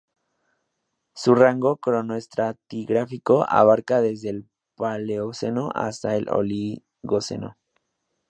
Su 1.13 1.35
rango 1.35 1.77
cronoestratigráfico 1.77 3.47
abarca 3.47 4.01
desde 4.01 4.29
el 4.31 4.49
Paleoceno 4.73 5.69
hasta 5.75 6.15
el 6.15 6.27
Oligoceno. 6.29 7.55